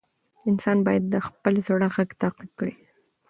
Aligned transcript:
انسان 0.49 0.77
باید 0.87 1.03
د 1.13 1.15
خپل 1.27 1.53
زړه 1.67 1.87
غږ 1.95 2.09
تعقیب 2.21 2.51
کړي. 2.59 2.75